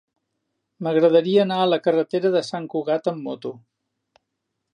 M'agradaria 0.87 1.43
anar 1.45 1.59
a 1.65 1.69
la 1.73 1.81
carretera 1.89 2.33
de 2.37 2.43
Sant 2.51 2.67
Cugat 2.75 3.11
amb 3.13 3.27
moto. 3.29 3.55